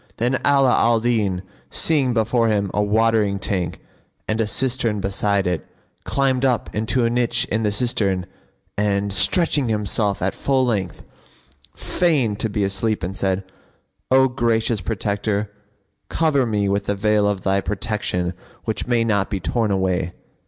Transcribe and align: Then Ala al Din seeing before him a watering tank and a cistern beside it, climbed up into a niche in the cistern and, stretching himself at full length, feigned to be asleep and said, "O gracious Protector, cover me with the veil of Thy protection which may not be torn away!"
Then 0.17 0.39
Ala 0.43 0.75
al 0.75 0.99
Din 0.99 1.43
seeing 1.69 2.11
before 2.11 2.47
him 2.47 2.71
a 2.73 2.81
watering 2.81 3.37
tank 3.37 3.79
and 4.27 4.41
a 4.41 4.47
cistern 4.47 4.99
beside 4.99 5.45
it, 5.45 5.67
climbed 6.05 6.43
up 6.43 6.73
into 6.75 7.05
a 7.05 7.09
niche 7.11 7.45
in 7.51 7.61
the 7.61 7.71
cistern 7.71 8.25
and, 8.75 9.13
stretching 9.13 9.69
himself 9.69 10.19
at 10.23 10.33
full 10.33 10.65
length, 10.65 11.03
feigned 11.75 12.39
to 12.39 12.49
be 12.49 12.63
asleep 12.63 13.03
and 13.03 13.15
said, 13.15 13.43
"O 14.09 14.27
gracious 14.27 14.81
Protector, 14.81 15.51
cover 16.09 16.47
me 16.47 16.67
with 16.67 16.85
the 16.85 16.95
veil 16.95 17.27
of 17.27 17.41
Thy 17.41 17.61
protection 17.61 18.33
which 18.65 18.87
may 18.87 19.03
not 19.03 19.29
be 19.29 19.39
torn 19.39 19.69
away!" 19.69 20.13